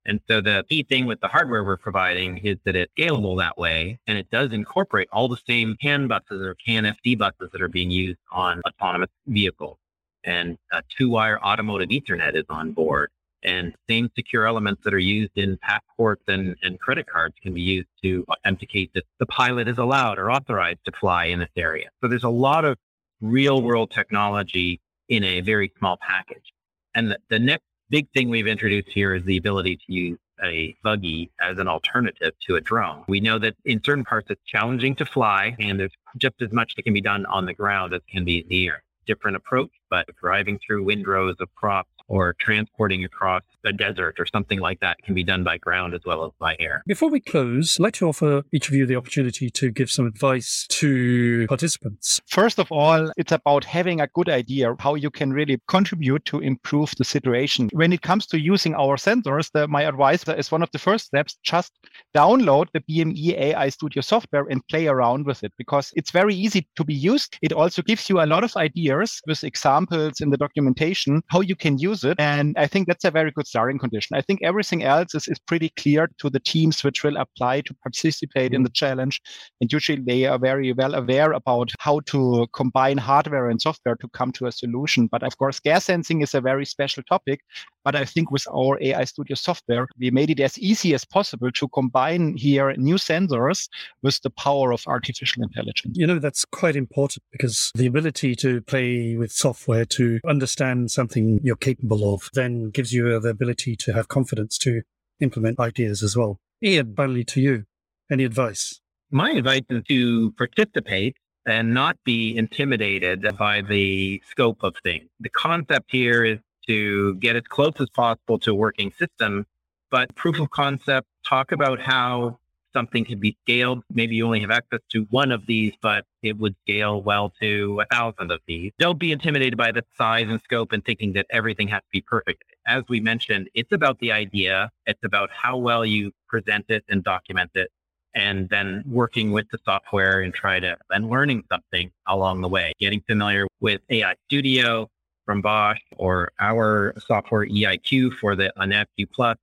And 0.06 0.20
so 0.28 0.40
the 0.40 0.64
key 0.70 0.84
thing 0.84 1.08
with 1.08 1.20
the 1.20 1.28
hardware 1.28 1.64
we're 1.64 1.78
providing 1.78 2.38
is 2.38 2.58
that 2.66 2.76
it's 2.76 2.92
scalable 2.98 3.38
that 3.40 3.58
way. 3.58 4.00
And 4.06 4.18
it 4.18 4.30
does 4.30 4.54
incorporate 4.54 5.08
all 5.12 5.28
the 5.28 5.40
same 5.48 5.76
CAN 5.82 6.08
buses 6.08 6.42
or 6.42 6.56
CAN 6.64 6.84
FD 6.84 7.18
buses 7.18 7.50
that 7.52 7.62
are 7.62 7.68
being 7.68 7.90
used 7.90 8.20
on 8.32 8.62
autonomous 8.68 9.10
vehicles. 9.26 9.78
And 10.24 10.58
a 10.72 10.84
two 10.96 11.10
wire 11.10 11.40
automotive 11.44 11.90
ethernet 11.90 12.36
is 12.36 12.46
on 12.50 12.72
board 12.72 13.10
and 13.46 13.74
same 13.88 14.10
secure 14.16 14.46
elements 14.46 14.82
that 14.84 14.94
are 14.94 15.00
used 15.00 15.38
in 15.38 15.58
passports 15.58 16.24
and, 16.28 16.56
and 16.64 16.80
credit 16.80 17.08
cards 17.08 17.36
can 17.42 17.54
be 17.54 17.62
used 17.62 17.88
to 18.04 18.26
authenticate 18.30 18.92
that 18.94 19.06
the 19.20 19.26
pilot 19.28 19.68
is 19.68 19.78
allowed 19.78 20.18
or 20.18 20.32
authorized 20.32 20.80
to 20.86 20.92
fly 20.92 21.26
in 21.26 21.40
this 21.40 21.50
area. 21.56 21.90
So 22.02 22.10
there's 22.10 22.24
a 22.24 22.30
lot 22.30 22.66
of 22.66 22.78
real 23.22 23.62
world 23.62 23.92
technology 23.92 24.82
in 25.08 25.24
a 25.24 25.42
very 25.42 25.72
small 25.78 25.98
package. 26.02 26.52
And 26.96 27.12
the, 27.12 27.20
the 27.30 27.40
next 27.40 27.66
big 27.90 28.08
thing 28.14 28.30
we've 28.30 28.48
introduced 28.48 28.90
here 28.90 29.14
is 29.14 29.24
the 29.24 29.38
ability 29.38 29.78
to 29.78 29.94
use 29.94 30.18
a 30.44 30.76
buggy 30.84 31.32
as 31.40 31.60
an 31.60 31.68
alternative 31.68 32.34
to 32.48 32.56
a 32.56 32.62
drone. 32.62 33.04
We 33.08 33.20
know 33.20 33.40
that 33.40 33.56
in 33.64 33.82
certain 33.84 34.04
parts 34.04 34.30
it's 34.30 34.42
challenging 34.46 34.96
to 34.96 35.06
fly 35.06 35.56
and 35.60 35.80
there's 35.80 35.94
just 36.18 36.36
as 36.42 36.52
much 36.52 36.76
that 36.76 36.84
can 36.84 36.94
be 36.94 37.02
done 37.02 37.26
on 37.28 37.46
the 37.46 37.54
ground 37.54 37.94
as 37.94 38.02
can 38.10 38.26
be 38.26 38.40
in 38.40 38.48
the 38.50 38.68
air. 38.68 38.84
Different 39.06 39.38
approach, 39.38 39.70
but 39.90 40.08
driving 40.20 40.60
through 40.66 40.84
windrows 40.84 41.36
of 41.40 41.54
crops 41.56 41.95
or 42.08 42.36
transporting 42.40 43.04
across 43.04 43.42
a 43.66 43.74
desert 43.74 44.16
or 44.20 44.26
something 44.26 44.60
like 44.60 44.80
that 44.80 44.98
can 45.04 45.16
be 45.16 45.24
done 45.24 45.44
by 45.44 45.58
ground 45.58 45.94
as 45.94 46.02
well 46.06 46.24
as 46.26 46.32
by 46.40 46.56
air. 46.60 46.84
Before 46.86 47.10
we 47.10 47.20
close, 47.20 47.78
I'd 47.80 47.84
like 47.84 47.94
to 47.96 48.08
offer 48.08 48.44
each 48.54 48.70
of 48.70 48.76
you 48.76 48.86
the 48.86 48.96
opportunity 48.96 49.50
to 49.50 49.72
give 49.72 49.90
some 49.90 50.06
advice 50.06 50.68
to 50.70 51.48
participants. 51.48 52.22
First 52.28 52.60
of 52.60 52.72
all, 52.72 53.12
it's 53.18 53.32
about 53.32 53.64
having 53.64 54.02
a 54.02 54.08
good 54.14 54.30
idea 54.30 54.76
how 54.80 54.96
you 54.96 55.10
can 55.10 55.34
really 55.34 55.60
contribute 55.68 56.26
to 56.26 56.40
improve 56.40 56.94
the 56.98 57.04
situation. 57.04 57.70
When 57.74 57.92
it 57.92 58.02
comes 58.02 58.28
to 58.28 58.40
using 58.40 58.76
our 58.76 58.98
sensors, 58.98 59.52
the, 59.52 59.68
my 59.68 59.84
advice 59.84 60.28
is 60.28 60.52
one 60.52 60.64
of 60.64 60.72
the 60.72 60.80
first 60.80 61.06
steps, 61.06 61.38
just 61.44 61.74
download 62.16 62.68
the 62.74 62.82
BME 62.82 63.38
AI 63.38 63.70
Studio 63.70 64.02
software 64.02 64.46
and 64.50 64.66
play 64.68 64.88
around 64.88 65.26
with 65.26 65.44
it 65.44 65.54
because 65.58 65.92
it's 65.96 66.12
very 66.12 66.36
easy 66.36 66.68
to 66.76 66.84
be 66.84 66.94
used. 66.94 67.38
It 67.42 67.52
also 67.52 67.82
gives 67.82 68.10
you 68.10 68.22
a 68.22 68.26
lot 68.26 68.44
of 68.44 68.56
ideas 68.56 69.22
with 69.28 69.44
examples 69.44 70.22
in 70.22 70.30
the 70.30 70.38
documentation 70.38 71.22
how 71.30 71.42
you 71.42 71.56
can 71.56 71.78
use 71.78 71.95
it. 72.04 72.20
And 72.20 72.56
I 72.58 72.68
think 72.68 72.88
that's 72.88 73.06
a 73.06 73.12
very 73.12 73.32
good 73.32 73.48
starting 73.48 73.80
condition. 73.80 74.16
I 74.16 74.22
think 74.22 74.42
everything 74.44 74.84
else 74.84 75.16
is, 75.16 75.28
is 75.28 75.40
pretty 75.40 75.70
clear 75.78 76.10
to 76.20 76.30
the 76.30 76.40
teams 76.40 76.84
which 76.84 77.04
will 77.04 77.18
apply 77.18 77.62
to 77.62 77.74
participate 77.76 78.54
in 78.54 78.60
mm-hmm. 78.60 78.64
the 78.66 78.72
challenge. 78.72 79.22
And 79.62 79.72
usually 79.72 80.02
they 80.06 80.26
are 80.26 80.40
very 80.40 80.74
well 80.74 80.96
aware 80.96 81.32
about 81.32 81.72
how 81.80 82.02
to 82.08 82.48
combine 82.54 82.98
hardware 82.98 83.50
and 83.50 83.62
software 83.62 83.96
to 83.96 84.08
come 84.10 84.32
to 84.34 84.48
a 84.48 84.52
solution. 84.52 85.08
But 85.08 85.24
of 85.24 85.38
course, 85.38 85.60
gas 85.60 85.86
sensing 85.86 86.22
is 86.22 86.34
a 86.34 86.42
very 86.42 86.66
special 86.66 87.04
topic. 87.04 87.42
But 87.86 87.96
I 87.96 88.04
think 88.04 88.32
with 88.32 88.48
our 88.52 88.82
AI 88.82 89.04
Studio 89.04 89.36
software, 89.36 89.88
we 90.00 90.10
made 90.10 90.32
it 90.32 90.40
as 90.40 90.58
easy 90.58 90.96
as 90.96 91.06
possible 91.06 91.52
to 91.52 91.68
combine 91.68 92.36
here 92.36 92.74
new 92.78 92.96
sensors 92.96 93.70
with 94.02 94.20
the 94.24 94.32
power 94.32 94.74
of 94.74 94.84
artificial 94.88 95.44
intelligence. 95.44 95.96
You 95.96 96.08
know, 96.08 96.18
that's 96.18 96.46
quite 96.46 96.76
important 96.76 97.24
because 97.32 97.72
the 97.76 97.86
ability 97.86 98.36
to 98.38 98.62
play 98.62 99.16
with 99.16 99.32
software 99.32 99.86
to 99.86 100.20
understand 100.28 100.90
something 100.90 101.40
you're 101.44 101.56
capable 101.56 102.12
of 102.16 102.32
then 102.34 102.72
gives 102.72 102.92
you 102.92 103.20
the 103.20 103.30
ability 103.30 103.76
to 103.76 103.94
have 103.94 104.08
confidence 104.08 104.58
to 104.60 104.82
implement 105.20 105.60
ideas 105.60 106.02
as 106.02 106.18
well. 106.18 106.40
Iain, 106.64 106.96
finally 106.96 107.24
to 107.26 107.40
you. 107.40 107.66
Any 108.12 108.24
advice? 108.24 108.82
My 109.12 109.30
advice 109.32 109.62
is 109.70 109.84
to 109.88 110.32
participate 110.32 111.18
and 111.46 111.74
not 111.74 111.98
be 112.04 112.36
intimidated 112.36 113.38
by 113.38 113.62
the 113.62 114.22
scope 114.32 114.64
of 114.64 114.76
things. 114.84 115.08
The 115.20 115.30
concept 115.30 115.92
here 115.92 116.26
is 116.26 116.40
to 116.68 117.16
get 117.16 117.36
as 117.36 117.44
close 117.44 117.74
as 117.80 117.90
possible 117.90 118.40
to 118.40 118.52
a 118.52 118.56
working 118.56 118.92
system, 118.98 119.46
but 119.92 120.14
proof 120.16 120.40
of 120.40 120.50
concept, 120.50 121.08
talk 121.26 121.52
about 121.52 121.80
how 121.80 122.40
something 122.76 123.06
can 123.06 123.20
be 123.20 123.38
scaled. 123.44 123.82
Maybe 123.94 124.16
you 124.16 124.26
only 124.26 124.42
have 124.42 124.52
access 124.52 124.82
to 124.92 125.08
one 125.10 125.32
of 125.32 125.46
these, 125.46 125.74
but 125.82 126.06
it 126.22 126.38
would 126.38 126.56
scale 126.64 127.02
well 127.02 127.34
to 127.42 127.82
a 127.82 127.86
thousand 127.86 128.32
of 128.32 128.42
these. 128.48 128.74
Don't 128.78 129.00
be 129.00 129.12
intimidated 129.12 129.58
by 129.58 129.72
the 129.72 129.84
size 129.98 130.28
and 130.30 130.42
scope 130.44 130.74
and 130.74 130.84
thinking 130.84 131.14
that 131.14 131.26
everything 131.30 131.70
has 131.70 131.80
to 131.80 131.90
be 131.92 132.02
perfect. 132.02 132.44
As 132.68 132.84
we 132.90 133.00
mentioned, 133.00 133.50
it's 133.54 133.72
about 133.72 134.00
the 134.00 134.12
idea. 134.12 134.70
It's 134.86 135.04
about 135.04 135.30
how 135.32 135.58
well 135.58 135.86
you 135.86 136.12
present 136.28 136.66
it 136.70 136.84
and 136.90 137.04
document 137.04 137.52
it. 137.56 137.72
And 138.14 138.48
then 138.50 138.84
working 138.88 139.32
with 139.32 139.48
the 139.52 139.60
software 139.66 140.22
and 140.22 140.34
try 140.34 140.60
to, 140.60 140.78
and 140.90 141.10
learning 141.10 141.44
something 141.52 141.92
along 142.08 142.42
the 142.42 142.48
way, 142.48 142.72
getting 142.80 143.02
familiar 143.02 143.46
with 143.60 143.82
AI 143.90 144.16
Studio 144.28 144.90
from 145.26 145.42
Bosch 145.42 145.80
or 145.98 146.32
our 146.40 146.94
software 147.06 147.46
EIQ 147.46 148.14
for 148.14 148.36
the 148.36 148.54
NavQ 148.58 149.08
Plus. 149.14 149.38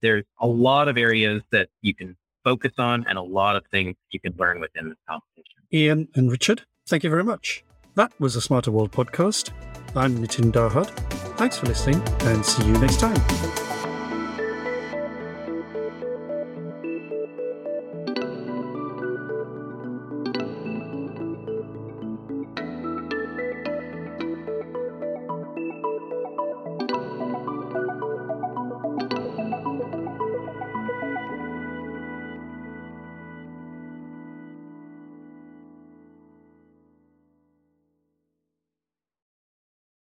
There's 0.00 0.24
a 0.40 0.46
lot 0.46 0.88
of 0.88 0.96
areas 0.96 1.42
that 1.52 1.68
you 1.82 1.94
can 1.94 2.16
focus 2.44 2.72
on 2.78 3.04
and 3.08 3.18
a 3.18 3.22
lot 3.22 3.56
of 3.56 3.64
things 3.70 3.94
you 4.10 4.18
can 4.18 4.34
learn 4.36 4.60
within 4.60 4.88
this 4.88 4.98
competition. 5.08 5.62
Iain 5.72 6.08
and 6.14 6.30
Richard, 6.30 6.62
thank 6.88 7.04
you 7.04 7.10
very 7.10 7.24
much. 7.24 7.64
That 7.94 8.12
was 8.18 8.34
a 8.36 8.40
Smarter 8.40 8.70
World 8.70 8.90
podcast. 8.90 9.52
I'm 9.94 10.18
Nitin 10.18 10.50
Dahad. 10.50 10.88
Thanks 11.36 11.58
for 11.58 11.66
listening 11.66 12.02
and 12.22 12.44
see 12.44 12.64
you 12.64 12.72
next 12.78 12.98
time. 12.98 13.61